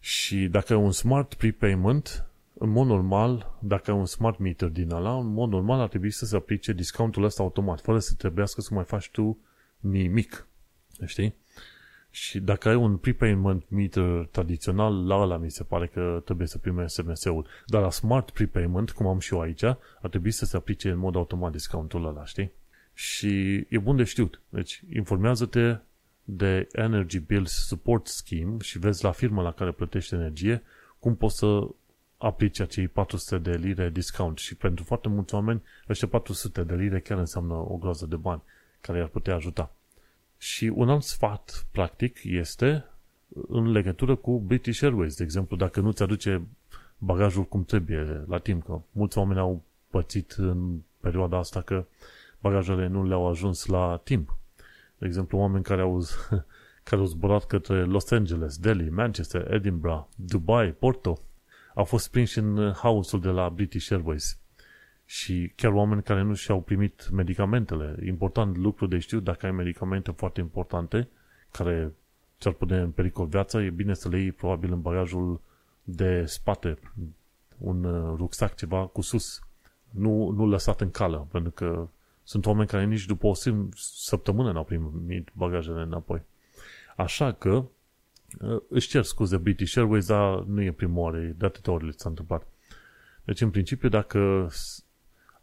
[0.00, 2.26] Și dacă e un smart prepayment,
[2.58, 6.10] în mod normal, dacă ai un smart meter din ala, în mod normal ar trebui
[6.10, 9.38] să se aplice discountul ăsta automat, fără să trebuiască să mai faci tu
[9.80, 10.46] nimic.
[11.04, 11.34] Știi?
[12.16, 16.58] Și dacă ai un prepayment meter tradițional, la ăla mi se pare că trebuie să
[16.58, 17.46] primești SMS-ul.
[17.66, 20.98] Dar la smart prepayment, cum am și eu aici, ar trebui să se aplice în
[20.98, 22.52] mod automat discountul ăla, știi?
[22.92, 24.40] Și e bun de știut.
[24.48, 25.76] Deci, informează-te
[26.24, 30.62] de Energy Bills Support Scheme și vezi la firma la care plătești energie
[30.98, 31.68] cum poți să
[32.16, 37.00] aplici acei 400 de lire discount și pentru foarte mulți oameni ăștia 400 de lire
[37.00, 38.42] chiar înseamnă o groază de bani
[38.80, 39.75] care ar putea ajuta.
[40.46, 42.84] Și un alt sfat practic este
[43.48, 45.16] în legătură cu British Airways.
[45.16, 46.46] De exemplu, dacă nu-ți aduce
[46.98, 51.84] bagajul cum trebuie la timp, că mulți oameni au pățit în perioada asta că
[52.40, 54.36] bagajele nu le-au ajuns la timp.
[54.98, 56.02] De exemplu, oameni care au,
[56.88, 61.18] care au zburat către Los Angeles, Delhi, Manchester, Edinburgh, Dubai, Porto,
[61.74, 64.38] au fost prinși în haosul de la British Airways.
[65.08, 67.96] Și chiar oameni care nu și-au primit medicamentele.
[68.06, 71.08] Important lucru de știu, dacă ai medicamente foarte importante,
[71.50, 71.92] care
[72.40, 75.40] ți-ar pune în pericol viața, e bine să le iei probabil în bagajul
[75.82, 76.78] de spate,
[77.58, 79.40] un uh, rucsac, ceva cu sus.
[79.90, 81.88] Nu, nu lăsat în cală, pentru că
[82.22, 83.32] sunt oameni care nici după o
[83.74, 86.22] săptămână n-au primit bagajele înapoi.
[86.96, 87.64] Așa că
[88.40, 91.90] uh, își cer scuze British Airways, dar nu e prima oară, de atâtea ori le
[91.96, 92.46] s-a întâmplat.
[93.24, 94.48] Deci, în principiu, dacă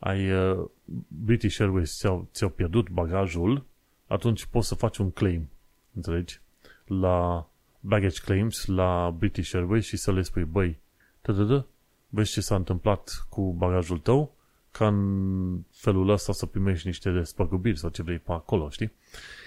[0.03, 0.65] ai uh,
[1.07, 3.65] British Airways ți-au, ți-au pierdut bagajul,
[4.07, 5.49] atunci poți să faci un claim,
[5.93, 6.39] înțelegi?
[6.85, 7.47] La
[7.79, 10.79] baggage claims la British Airways și să le spui, băi,
[11.21, 11.65] tă
[12.09, 14.35] vezi ce s-a întâmplat cu bagajul tău,
[14.71, 18.91] ca în felul ăsta să primești niște despăgubiri sau ce vrei pe acolo, știi?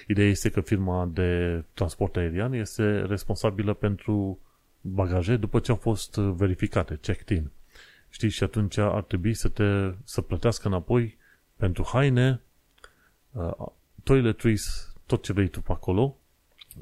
[0.07, 4.39] Ideea este că firma de transport aerian este responsabilă pentru
[4.81, 7.51] bagaje după ce au fost verificate, checked in.
[8.09, 8.29] Știi?
[8.29, 11.19] Și atunci ar trebui să te să plătească înapoi
[11.57, 12.41] pentru haine,
[13.33, 13.67] uh,
[14.03, 16.17] toiletries, tot ce vrei tu pe acolo,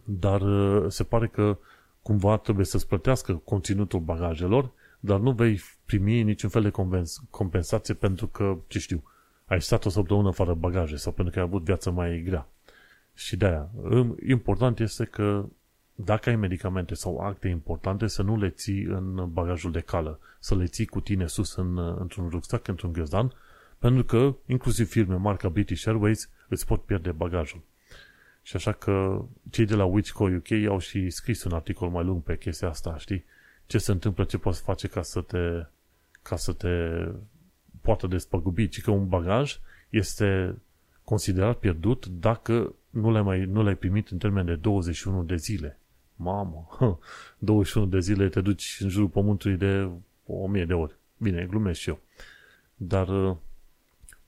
[0.04, 1.58] dar uh, se pare că
[2.02, 6.72] cumva trebuie să-ți plătească conținutul bagajelor, dar nu vei primi niciun fel de
[7.30, 9.02] compensație pentru că, ce știu,
[9.46, 12.48] ai stat o săptămână fără bagaje sau pentru că ai avut viața mai grea.
[13.14, 13.70] Și de-aia,
[14.26, 15.46] important este că
[15.94, 20.56] dacă ai medicamente sau acte importante, să nu le ții în bagajul de cală, să
[20.56, 23.32] le ții cu tine sus în, într-un rucsac, într-un ghiozdan,
[23.78, 27.62] pentru că inclusiv firme marca British Airways îți pot pierde bagajul.
[28.42, 32.22] Și așa că cei de la Wichco UK au și scris un articol mai lung
[32.22, 33.24] pe chestia asta, știi?
[33.66, 35.66] Ce se întâmplă, ce poți face ca să te,
[36.22, 36.68] ca să te
[37.80, 39.58] poată despăgubi, ci că un bagaj
[39.90, 40.58] este
[41.04, 45.78] considerat pierdut dacă nu l-ai, mai, nu l-ai primit în termen de 21 de zile.
[46.16, 46.68] Mamă,
[47.38, 49.90] 21 de zile te duci în jurul pământului de
[50.26, 50.96] 1000 de ori.
[51.18, 52.00] Bine, glumesc și eu.
[52.76, 53.36] Dar uh,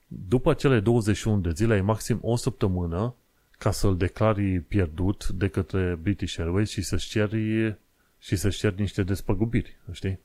[0.06, 3.14] după cele 21 de zile ai maxim o săptămână
[3.58, 7.76] ca să-l declari pierdut de către British Airways și să-și ceri,
[8.18, 10.18] și să-și ceri niște despăgubiri, știi?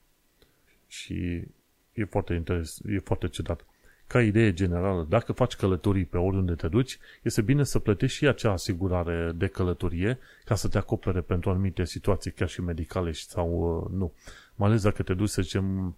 [0.86, 1.44] Și
[1.92, 3.66] e foarte interes, e foarte ciudat
[4.12, 8.26] ca idee generală, dacă faci călătorii pe oriunde te duci, este bine să plătești și
[8.26, 13.48] acea asigurare de călătorie ca să te acopere pentru anumite situații, chiar și medicale sau
[13.50, 14.12] uh, nu.
[14.54, 15.96] Mai ales dacă te duci, să zicem,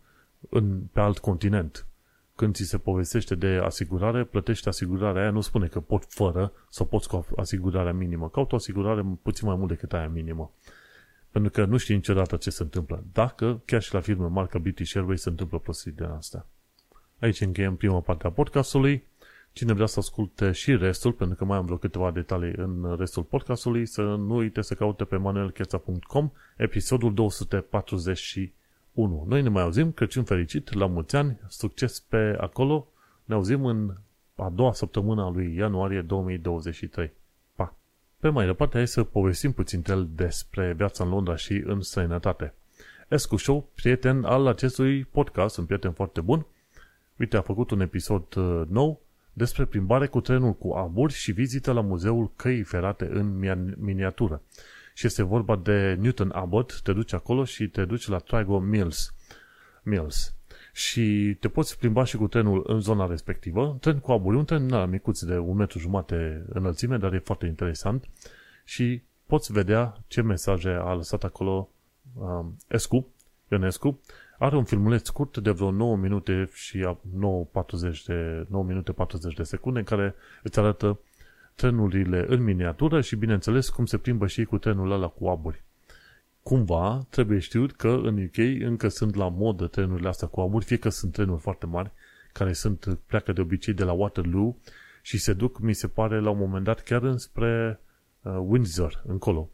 [0.49, 1.87] în, pe alt continent.
[2.37, 6.87] Când ți se povestește de asigurare, plătești asigurarea aia, nu spune că pot fără sau
[6.87, 8.29] poți cu asigurarea minimă.
[8.29, 10.53] Caut o asigurare puțin mai mult decât aia minimă.
[11.31, 13.05] Pentru că nu știi niciodată ce se întâmplă.
[13.13, 16.47] Dacă, chiar și la firme marca British Airways, se întâmplă prostii de asta.
[17.19, 19.05] Aici încheiem prima parte a podcastului.
[19.53, 23.23] Cine vrea să asculte și restul, pentru că mai am vreo câteva detalii în restul
[23.23, 29.25] podcastului, să nu uite să caute pe manuelcheța.com episodul 241.
[29.29, 32.89] Noi ne mai auzim, Crăciun fericit, la mulți ani, succes pe acolo,
[33.25, 33.95] ne auzim în
[34.35, 37.13] a doua săptămână a lui ianuarie 2023.
[37.55, 37.77] Pa!
[38.19, 42.55] Pe mai departe, hai să povestim puțin el despre viața în Londra și în străinătate.
[43.09, 46.47] Escu Show, prieten al acestui podcast, un prieten foarte bun,
[47.19, 49.01] uite, a făcut un episod uh, nou
[49.33, 53.39] despre plimbare cu trenul cu abur și vizită la muzeul căii ferate în
[53.79, 54.43] miniatură.
[54.95, 59.15] Și este vorba de Newton Abbot, te duci acolo și te duci la Trigo Mills.
[59.83, 60.35] Mills.
[60.73, 63.77] Și te poți plimba și cu trenul în zona respectivă.
[63.81, 67.47] Tren cu aburi, un tren na, micuț de un metru jumate înălțime, dar e foarte
[67.47, 68.09] interesant.
[68.65, 71.69] Și poți vedea ce mesaje a lăsat acolo
[72.15, 73.07] um, Escu,
[73.51, 74.01] Ionescu,
[74.39, 79.35] are un filmuleț scurt de vreo 9 minute și 9, 40 de, 9 minute 40
[79.35, 81.01] de secunde în care îți arată
[81.55, 85.65] trenurile în miniatură și, bineînțeles, cum se plimbă și cu trenul ăla cu aburi.
[86.43, 90.77] Cumva, trebuie știut că în UK încă sunt la modă trenurile astea cu aburi, fie
[90.77, 91.91] că sunt trenuri foarte mari,
[92.33, 94.57] care sunt, pleacă de obicei de la Waterloo
[95.03, 97.81] și se duc, mi se pare, la un moment dat chiar înspre
[98.23, 99.51] uh, Windsor, încolo.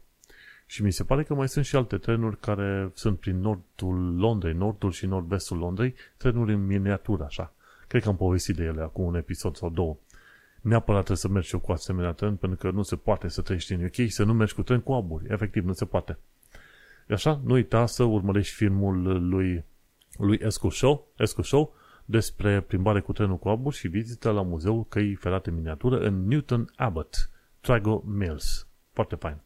[0.71, 4.53] Și mi se pare că mai sunt și alte trenuri care sunt prin nordul Londrei,
[4.53, 7.53] nordul și nord-vestul Londrei, trenuri în miniatură, așa.
[7.87, 9.97] Cred că am povestit de ele acum un episod sau două.
[10.61, 13.41] Neapărat trebuie să mergi și eu cu asemenea tren, pentru că nu se poate să
[13.41, 15.25] trăiești în UK să nu mergi cu tren cu aburi.
[15.27, 16.17] Efectiv, nu se poate.
[17.09, 19.65] Așa, nu uita să urmărești filmul lui,
[20.17, 21.73] lui Escu Show, Escu Show
[22.05, 26.71] despre plimbare cu trenul cu aburi și vizită la muzeul căii ferate miniatură în Newton
[26.75, 27.29] Abbot,
[27.61, 28.67] Trago Mills.
[28.93, 29.37] Foarte fain.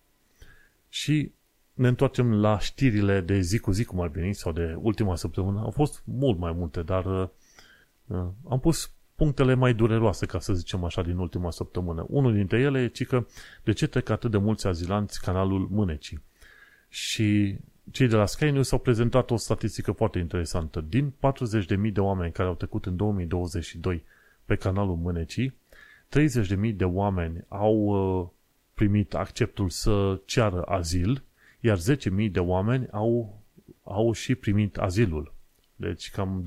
[0.90, 1.32] Și
[1.74, 5.60] ne întoarcem la știrile de zi cu zi, cum ar veni, sau de ultima săptămână.
[5.60, 7.28] Au fost mult mai multe, dar uh,
[8.08, 12.06] uh, am pus punctele mai dureroase, ca să zicem așa, din ultima săptămână.
[12.08, 13.26] Unul dintre ele e că
[13.64, 16.24] de ce trec atât de mulți azilanți canalul Mânecii.
[16.90, 17.58] Și
[17.92, 20.82] cei de la Sky News au prezentat o statistică foarte interesantă.
[20.90, 21.14] Din
[21.86, 24.04] 40.000 de oameni care au trecut în 2022
[24.46, 25.58] pe canalul Mânecii,
[26.70, 28.28] 30.000 de oameni au uh,
[28.76, 31.24] primit acceptul să ceară azil,
[31.60, 33.42] iar 10.000 de oameni au,
[33.84, 35.34] au și primit azilul.
[35.76, 36.44] Deci cam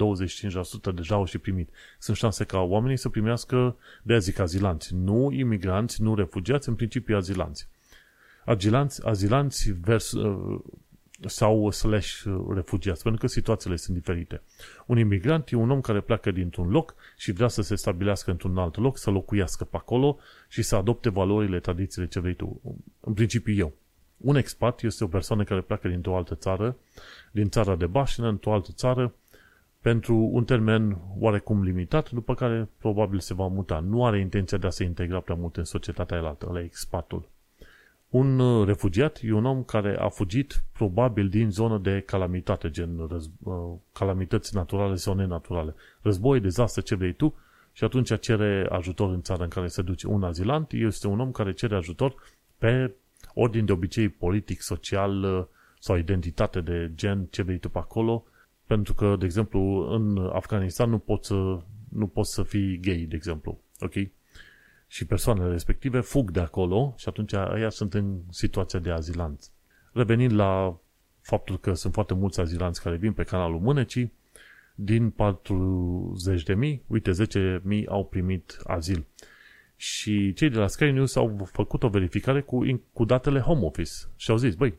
[0.92, 1.68] 25% deja au și primit.
[1.98, 7.16] Sunt șanse ca oamenii să primească, de zic azilanți, nu imigranți, nu refugiați, în principiu
[7.16, 7.68] azilanți.
[8.44, 10.60] Azilanți, azilanți vers, uh,
[11.26, 12.22] sau slash
[12.54, 14.42] refugiați, pentru că situațiile sunt diferite.
[14.86, 18.58] Un imigrant e un om care pleacă dintr-un loc și vrea să se stabilească într-un
[18.58, 22.60] alt loc, să locuiască pe acolo și să adopte valorile, tradițiile ce vrei tu.
[23.00, 23.72] În principiu eu.
[24.16, 26.76] Un expat este o persoană care pleacă dintr-o altă țară,
[27.32, 29.14] din țara de bașină, într-o altă țară,
[29.80, 33.78] pentru un termen oarecum limitat, după care probabil se va muta.
[33.78, 37.28] Nu are intenția de a se integra prea mult în societatea altă, ăla expatul.
[38.08, 43.06] Un uh, refugiat e un om care a fugit probabil din zonă de calamitate, gen
[43.10, 43.54] răz, uh,
[43.92, 45.74] calamități naturale sau nenaturale.
[46.02, 47.34] Război, dezastre, ce vrei tu,
[47.72, 50.06] și atunci cere ajutor în țara în care se duce.
[50.06, 52.14] Un azilant este un om care cere ajutor
[52.58, 52.94] pe
[53.34, 55.44] ordin de obicei politic, social uh,
[55.78, 58.24] sau identitate de gen, ce vrei tu pe acolo,
[58.66, 63.16] pentru că, de exemplu, în Afganistan nu poți să, nu poți să fii gay, de
[63.16, 63.60] exemplu.
[63.80, 63.92] Ok?
[64.88, 69.50] Și persoanele respective fug de acolo și atunci ei sunt în situația de azilanți.
[69.92, 70.78] Revenind la
[71.20, 74.12] faptul că sunt foarte mulți azilanți care vin pe canalul Mânecii,
[74.74, 79.06] din 40.000, uite, 10.000 au primit azil.
[79.76, 83.92] Și cei de la Sky News au făcut o verificare cu, cu datele Home Office
[84.16, 84.74] și au zis, băi,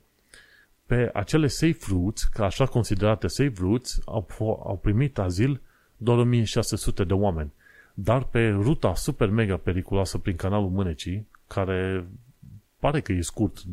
[0.86, 5.62] pe acele safe routes, ca așa considerate safe routes, au, au primit azil
[5.98, 7.52] doar 1600 de oameni.
[8.04, 12.08] Dar pe ruta super mega periculoasă prin canalul Mânecii, care
[12.80, 13.64] pare că e scurt, 20-30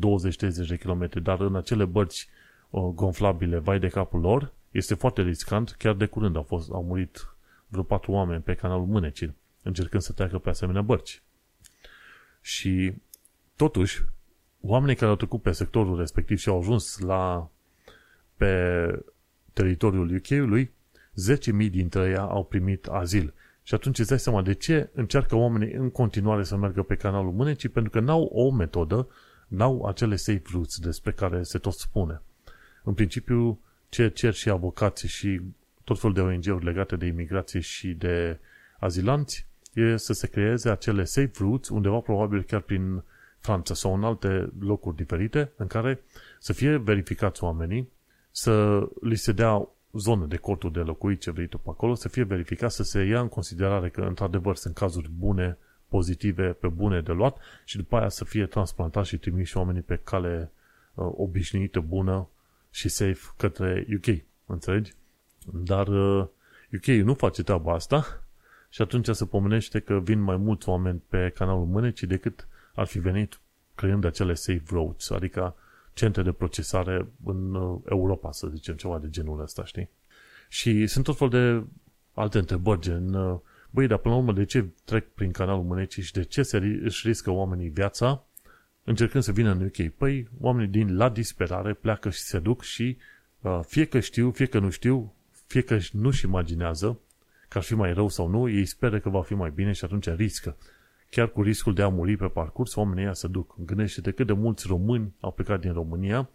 [0.67, 2.27] de km, dar în acele bărci
[2.69, 5.75] uh, gonflabile, vai de capul lor, este foarte riscant.
[5.77, 7.27] Chiar de curând au, fost, au murit
[7.67, 11.21] vreo patru oameni pe canalul Mânecii, încercând să treacă pe asemenea bărci.
[12.41, 12.93] Și
[13.55, 14.05] totuși,
[14.61, 17.49] oamenii care au trecut pe sectorul respectiv și au ajuns la
[18.35, 18.87] pe
[19.53, 20.71] teritoriul UK-ului,
[21.35, 23.33] 10.000 dintre ei au primit azil.
[23.67, 27.31] Și atunci îți dai seama de ce încearcă oamenii în continuare să meargă pe canalul
[27.31, 29.07] mânecii, pentru că n-au o metodă,
[29.47, 32.21] n-au acele safe routes despre care se tot spune.
[32.83, 35.41] În principiu, ce cer și avocații și
[35.83, 38.39] tot felul de ONG-uri legate de imigrație și de
[38.79, 43.03] azilanți, e să se creeze acele safe routes, undeva probabil chiar prin
[43.39, 46.01] Franța sau în alte locuri diferite, în care
[46.39, 47.89] să fie verificați oamenii,
[48.31, 52.09] să li se dea zonă de corturi de locuit ce vrei tu pe acolo, să
[52.09, 57.01] fie verificat, să se ia în considerare că într-adevăr sunt cazuri bune, pozitive, pe bune
[57.01, 60.51] de luat și după aia să fie transplantat și trimis și oamenii pe cale
[60.93, 62.27] uh, obișnuită, bună
[62.71, 64.23] și safe către UK.
[64.45, 64.93] Înțelegi?
[65.53, 66.27] Dar uh,
[66.73, 68.23] UK nu face treaba asta
[68.69, 72.99] și atunci se pomenește că vin mai mulți oameni pe canalul Mânecii decât ar fi
[72.99, 73.39] venit
[73.75, 75.55] creând acele safe roads, adică
[75.97, 79.89] centre de procesare în uh, Europa, să zicem, ceva de genul ăsta, știi?
[80.49, 81.63] Și sunt tot fel de
[82.13, 86.03] alte întrebări, gen, uh, băi, dar până la urmă, de ce trec prin canalul Mânecii
[86.03, 88.25] și de ce se își riscă oamenii viața
[88.83, 89.93] încercând să vină în UK?
[89.97, 92.97] Păi, oamenii din la disperare pleacă și se duc și
[93.41, 95.13] uh, fie că știu, fie că nu știu,
[95.45, 96.99] fie că nu-și imaginează
[97.47, 99.83] că ar fi mai rău sau nu, ei speră că va fi mai bine și
[99.83, 100.57] atunci riscă.
[101.09, 103.55] Chiar cu riscul de a muri pe parcurs, oamenii ăia se duc.
[103.65, 106.29] Gândește-te cât de mulți români au plecat din România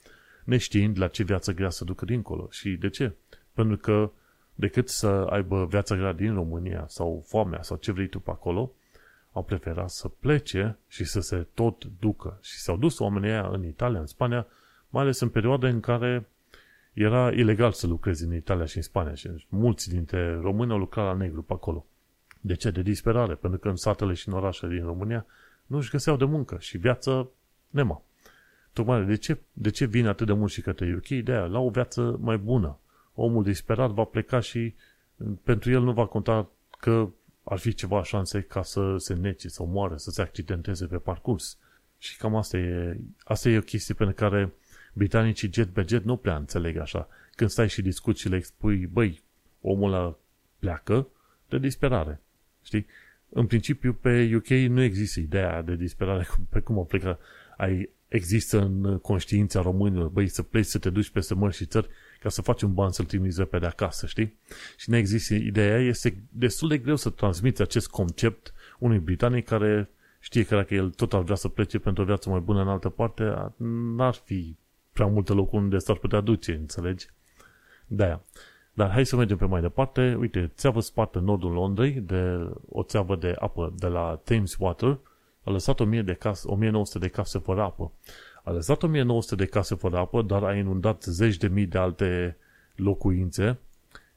[0.45, 2.49] neștiind la ce viață grea să ducă dincolo.
[2.51, 3.13] Și de ce?
[3.53, 4.11] Pentru că
[4.55, 8.73] decât să aibă viața grea din România sau foamea sau ce vrei tu pe acolo,
[9.33, 12.39] au preferat să plece și să se tot ducă.
[12.43, 14.47] Și s-au dus oamenii aia în Italia, în Spania,
[14.89, 16.29] mai ales în perioade în care
[16.93, 21.05] era ilegal să lucrezi în Italia și în Spania și mulți dintre români au lucrat
[21.05, 21.87] la negru pe acolo.
[22.45, 22.71] De ce?
[22.71, 25.27] De disperare, pentru că în satele și în orașele din România
[25.67, 27.31] nu își găseau de muncă și viață
[27.71, 28.03] nema.
[28.73, 31.25] Tocmai de ce, de ce vine atât de mult și către UK?
[31.25, 32.79] De aia, la o viață mai bună.
[33.15, 34.75] Omul disperat va pleca și
[35.43, 37.09] pentru el nu va conta că
[37.45, 41.59] ar fi ceva șanse ca să se nece, să moară, să se accidenteze pe parcurs.
[41.99, 44.53] Și cam asta e, asta e o chestie pentru care
[44.93, 47.09] britanicii jet pe jet nu prea înțeleg așa.
[47.35, 49.23] Când stai și discuți și le expui, băi,
[49.61, 50.17] omul ăla
[50.59, 51.09] pleacă
[51.49, 52.22] de disperare.
[52.63, 52.87] Știi?
[53.29, 57.19] În principiu, pe UK nu există ideea de disperare pe cum o plecă.
[57.57, 61.89] Ai, există în conștiința românilor, băi, să pleci să te duci peste mări și țări
[62.21, 64.39] ca să faci un ban să-l trimiți repede acasă, știi?
[64.77, 69.91] Și nu există ideea este destul de greu să transmiți acest concept unui britanic care
[70.21, 72.69] știe că dacă el tot ar vrea să plece pentru o viață mai bună în
[72.69, 73.53] altă parte,
[73.97, 74.57] n-ar fi
[74.93, 77.07] prea multe locuri unde s-ar putea duce, înțelegi?
[77.87, 78.25] De-aia.
[78.73, 80.17] Dar hai să mergem pe mai departe.
[80.21, 84.99] Uite, țeavă spart în nordul Londrei de o țeavă de apă de la Thames Water
[85.45, 87.93] a lăsat 1000 de case, 1900 de case fără apă.
[88.45, 92.37] A lăsat 1900 de case fără apă, dar a inundat zeci de mii de alte
[92.77, 93.59] locuințe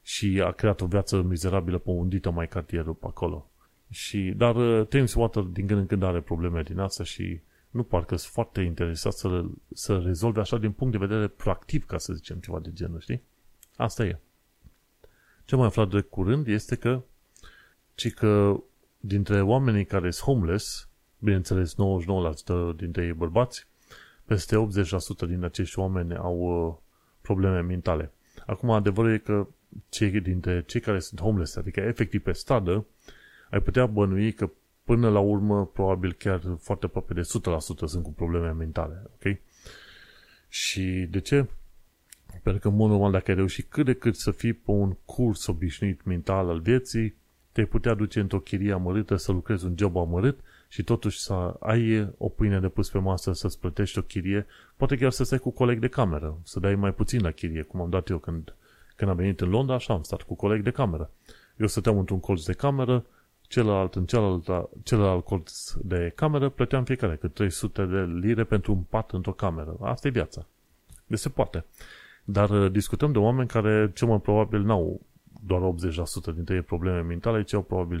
[0.02, 3.50] și a creat o viață mizerabilă pe undită mai cartierul pe acolo.
[3.90, 7.40] Și, dar uh, Thames Water din când în când are probleme din asta și
[7.70, 11.98] nu parcă sunt foarte interesat să, să rezolve așa din punct de vedere proactiv, ca
[11.98, 13.22] să zicem ceva de genul, știi?
[13.76, 14.18] Asta e.
[15.46, 17.02] Ce mai aflat de curând este că,
[17.94, 18.60] ci că
[19.00, 21.76] dintre oamenii care sunt homeless, bineînțeles 99%
[22.76, 23.66] dintre ei bărbați,
[24.24, 24.68] peste
[25.26, 26.74] 80% din acești oameni au uh,
[27.20, 28.12] probleme mentale.
[28.46, 29.46] Acum, adevărul e că
[29.88, 32.86] cei dintre cei care sunt homeless, adică efectiv pe stradă,
[33.50, 34.50] ai putea bănui că
[34.84, 37.24] până la urmă, probabil chiar foarte aproape de 100%
[37.84, 39.36] sunt cu probleme mentale, ok?
[40.48, 41.46] Și de ce?
[42.46, 44.96] Pentru că, în mod normal, dacă ai reușit cât de cât să fii pe un
[45.04, 47.14] curs obișnuit mental al vieții,
[47.52, 52.12] te-ai putea duce într-o chirie amărâtă, să lucrezi un job amărât și totuși să ai
[52.18, 55.50] o pâine de pus pe masă, să-ți plătești o chirie, poate chiar să stai cu
[55.50, 58.54] coleg de cameră, să dai mai puțin la chirie, cum am dat eu când,
[58.96, 61.10] când am venit în Londra, așa am stat cu coleg de cameră.
[61.56, 63.04] Eu stăteam într-un colț de cameră,
[63.40, 68.82] celălalt în celălalt, celălalt colț de cameră, plăteam fiecare cât 300 de lire pentru un
[68.82, 69.76] pat într-o cameră.
[69.80, 70.46] Asta e viața.
[71.06, 71.64] Deci se poate.
[72.28, 75.00] Dar uh, discutăm de oameni care cel mai probabil n-au
[75.46, 75.74] doar
[76.32, 78.00] 80% dintre ei probleme mentale, ci au probabil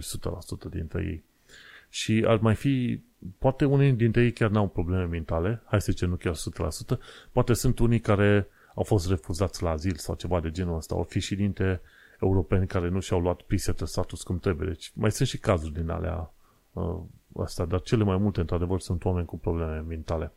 [0.66, 1.24] 100% dintre ei.
[1.88, 3.00] Și ar mai fi,
[3.38, 6.34] poate unii dintre ei chiar n-au probleme mentale, hai să zicem nu chiar
[6.94, 6.98] 100%,
[7.32, 11.02] poate sunt unii care au fost refuzați la azil sau ceva de genul ăsta, au
[11.02, 11.80] fi și dintre
[12.20, 14.68] europeni care nu și-au luat pre status cum trebuie.
[14.68, 16.32] Deci mai sunt și cazuri din alea
[16.72, 17.00] uh,
[17.36, 20.32] astea, dar cele mai multe, într-adevăr, sunt oameni cu probleme mentale.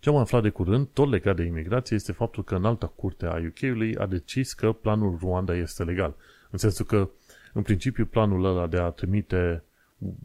[0.00, 3.26] Ce am aflat de curând, tot legat de imigrație, este faptul că în alta curte
[3.26, 6.14] a UK-ului a decis că planul Ruanda este legal.
[6.50, 7.08] În sensul că,
[7.52, 9.62] în principiu, planul ăla de a trimite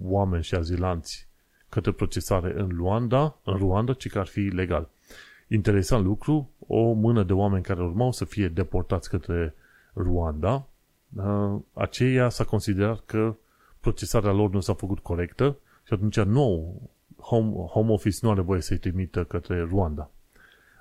[0.01, 1.27] oameni și azilanți
[1.69, 4.89] către procesare în Luanda, în Ruanda, ci că ar fi legal.
[5.47, 9.55] Interesant lucru, o mână de oameni care urmau să fie deportați către
[9.95, 10.67] Ruanda,
[11.15, 13.35] uh, aceea s-a considerat că
[13.79, 16.75] procesarea lor nu s-a făcut corectă și atunci nu
[17.25, 20.09] Home, Home Office nu are voie să-i trimită către Ruanda.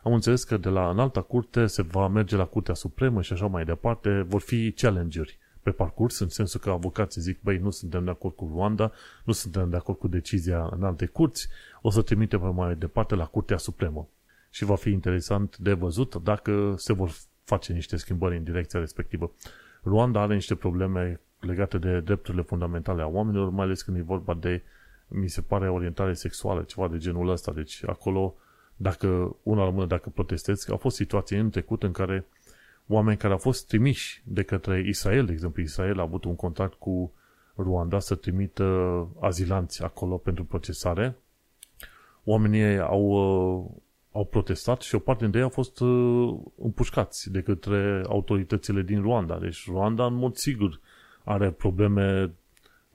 [0.03, 3.47] Am înțeles că de la înalta curte se va merge la Curtea Supremă și așa
[3.47, 8.05] mai departe, vor fi challenge-uri pe parcurs, în sensul că avocații zic, băi, nu suntem
[8.05, 8.93] de acord cu Ruanda,
[9.25, 11.49] nu suntem de acord cu decizia în alte curți,
[11.83, 14.09] o să trimite pe mai departe la Curtea Supremă.
[14.51, 17.11] Și va fi interesant de văzut dacă se vor
[17.45, 19.33] face niște schimbări în direcția respectivă.
[19.83, 24.35] Rwanda are niște probleme legate de drepturile fundamentale a oamenilor, mai ales când e vorba
[24.35, 24.63] de,
[25.09, 27.53] mi se pare, orientare sexuală, ceva de genul ăsta.
[27.53, 28.35] Deci acolo,
[28.77, 32.27] dacă, una la mână, dacă protestezi, au fost situații în trecut în care
[32.87, 36.75] oameni care au fost trimiși de către Israel, de exemplu, Israel a avut un contact
[36.75, 37.13] cu
[37.57, 41.17] Ruanda să trimită azilanți acolo pentru procesare.
[42.25, 43.71] Oamenii au, uh,
[44.13, 49.03] au protestat și o parte dintre ei au fost uh, împușcați de către autoritățile din
[49.03, 49.39] Ruanda.
[49.39, 50.81] Deci Ruanda, în mod sigur,
[51.25, 52.35] are probleme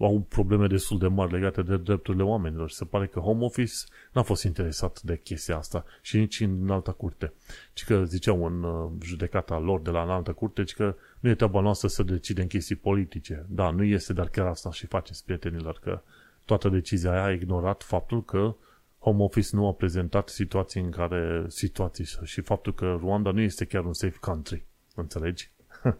[0.05, 2.69] au probleme destul de mari legate de drepturile oamenilor.
[2.69, 3.73] Se pare că Home Office
[4.11, 7.33] n-a fost interesat de chestia asta și nici în alta curte.
[7.73, 11.35] Ci că ziceau în uh, judecata lor de la înaltă curte, ci că nu e
[11.35, 13.45] treaba noastră să decidem chestii politice.
[13.49, 16.01] Da, nu este, dar chiar asta și faceți, prietenilor, că
[16.45, 18.55] toată decizia aia a ignorat faptul că
[18.99, 23.65] Home Office nu a prezentat situații în care situații și faptul că Rwanda nu este
[23.65, 24.65] chiar un safe country.
[24.95, 25.51] Înțelegi?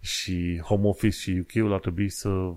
[0.00, 2.52] și Home Office și UK-ul ar trebui să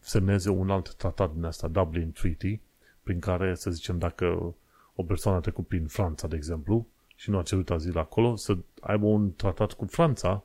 [0.00, 2.60] semneze un alt tratat din asta, Dublin Treaty,
[3.02, 4.54] prin care, să zicem, dacă
[4.94, 8.56] o persoană a trecut prin Franța, de exemplu, și nu a cerut azil acolo, să
[8.80, 10.44] aibă un tratat cu Franța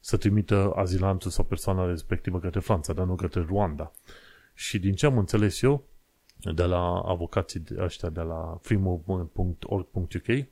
[0.00, 3.92] să trimită azilantul sau persoana respectivă către Franța, dar nu către Rwanda.
[4.54, 5.84] Și din ce am înțeles eu,
[6.54, 10.46] de la avocații ăștia de la freemovement.org.uk,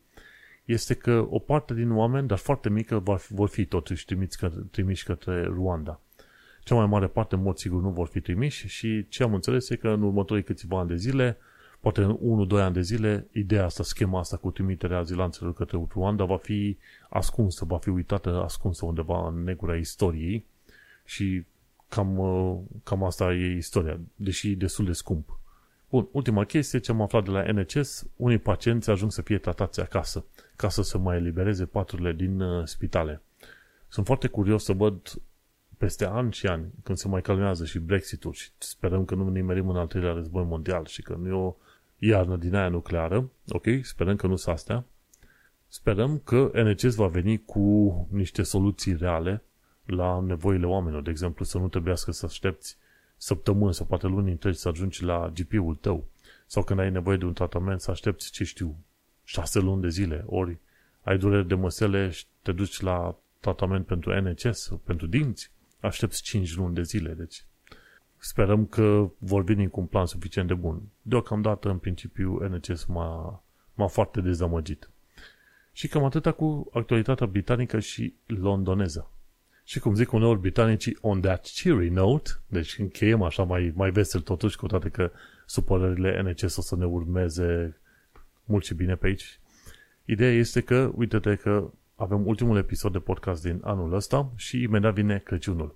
[0.65, 5.05] este că o parte din oameni, dar foarte mică, vor fi totuși trimiți către, trimiși
[5.05, 6.01] către Rwanda.
[6.69, 9.69] Cea mai mare parte, în mod sigur, nu vor fi trimiși și ce am înțeles
[9.71, 11.39] e că în următorii câțiva ani de zile,
[11.81, 16.25] poate în 1-2 ani de zile, ideea asta, schema asta cu trimiterea azilanților către Rwanda
[16.25, 20.47] va fi ascunsă, va fi uitată, ascunsă undeva în negura istoriei
[21.05, 21.45] și
[21.89, 25.39] cam, uh, cam asta e istoria, deși destul de scump.
[25.91, 29.81] Bun, ultima chestie ce am aflat de la NHS, unii pacienți ajung să fie tratați
[29.81, 30.25] acasă,
[30.57, 33.23] ca să se mai elibereze paturile din uh, spitale.
[33.89, 35.21] Sunt foarte curios să văd
[35.79, 39.43] peste ani și ani, când se mai calmează și Brexitul și sperăm că nu ne
[39.43, 41.55] merim în al treilea război mondial și că nu e o
[41.99, 44.85] iarnă din aia nucleară, ok, sperăm că nu sunt astea,
[45.69, 49.43] sperăm că NHS va veni cu niște soluții reale
[49.85, 51.03] la nevoile oamenilor.
[51.03, 52.77] De exemplu, să nu trebuiască să aștepți
[53.17, 56.05] săptămâni sau poate luni întregi să ajungi la GP-ul tău.
[56.47, 58.77] Sau când ai nevoie de un tratament să aștepți, ce știu,
[59.25, 60.59] șase luni de zile, ori.
[61.03, 65.51] Ai dureri de măsele și te duci la tratament pentru NHS, pentru dinți,
[65.81, 67.45] aștepți 5 luni de zile, deci
[68.19, 70.83] sperăm că vor veni cu un plan suficient de bun.
[71.03, 73.43] Deocamdată, în principiu, NHS m-a,
[73.75, 74.91] m-a foarte dezamăgit.
[75.73, 79.11] Și cam atâta cu actualitatea britanică și londoneză.
[79.65, 84.21] Și cum zic uneori britanicii, on that cheery note, deci încheiem așa mai, mai vesel
[84.21, 85.11] totuși, cu toate că
[85.47, 87.77] supărările NHS o să ne urmeze
[88.45, 89.41] mult și bine pe aici.
[90.05, 94.95] Ideea este că, uite-te că avem ultimul episod de podcast din anul ăsta și imediat
[94.95, 95.75] vine Crăciunul.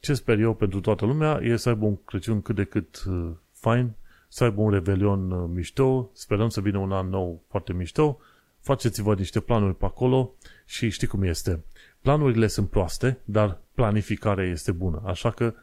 [0.00, 3.30] Ce sper eu pentru toată lumea e să aibă un Crăciun cât de cât uh,
[3.52, 3.90] fain,
[4.28, 8.18] să aibă un revelion uh, mișto, sperăm să vină un an nou foarte mișto,
[8.60, 10.34] faceți-vă niște planuri pe acolo
[10.66, 11.64] și știi cum este.
[12.00, 15.54] Planurile sunt proaste, dar planificarea este bună, așa că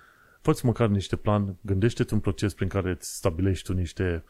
[0.41, 4.23] fă măcar niște plan, gândește-ți un proces prin care îți stabilești tu niște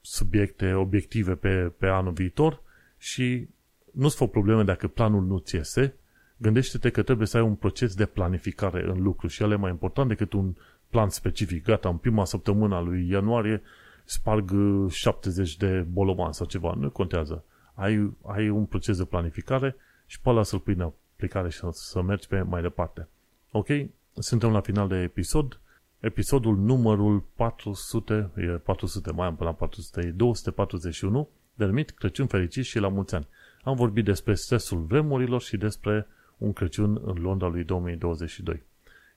[0.00, 2.62] subiecte, obiective pe, pe anul viitor
[2.96, 3.48] și
[3.92, 5.94] nu-ți fă probleme dacă planul nu ți iese,
[6.36, 9.70] gândește-te că trebuie să ai un proces de planificare în lucru și el e mai
[9.70, 10.54] important decât un
[10.90, 11.64] plan specific.
[11.64, 13.62] Gata, în prima săptămână a lui ianuarie
[14.04, 14.50] sparg
[14.90, 16.74] 70 de bolovan sau ceva.
[16.76, 17.44] Nu contează.
[17.74, 19.76] Ai, ai un proces de planificare
[20.06, 23.08] și pe ăla să-l pui în aplicare și să, să mergi pe mai departe.
[23.50, 23.68] Ok?
[24.14, 25.60] Suntem la final de episod.
[26.00, 32.64] Episodul numărul 400, e 400 mai am până la 400, e 241, denumit Crăciun fericit
[32.64, 33.28] și la mulți ani
[33.62, 36.06] am vorbit despre stresul vremurilor și despre
[36.38, 38.66] un Crăciun în Londra lui 2022.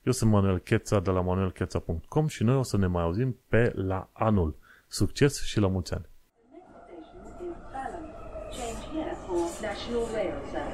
[0.02, 3.72] Eu sunt Manuel Cheța de la manuelcheța.com și noi o să ne mai auzim pe
[3.74, 4.56] la anul.
[4.88, 6.10] Succes și la mulți ani!
[8.58, 10.71] Change here for National Rail Service.